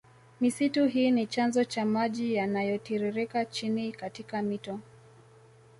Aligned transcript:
Misitu 0.39 0.87
hii 0.87 1.11
ni 1.11 1.27
chanzo 1.27 1.63
cha 1.63 1.85
maji 1.85 2.33
yanayotiririke 2.35 3.45
chini 3.45 3.91
katika 3.91 4.41
mito 4.41 4.79